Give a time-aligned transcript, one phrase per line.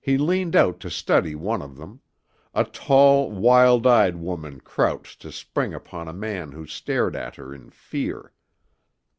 [0.00, 2.00] He leaned out to study one of them;
[2.54, 7.54] a tall, wild eyed woman crouched to spring upon a man who stared at her
[7.54, 8.32] in fear.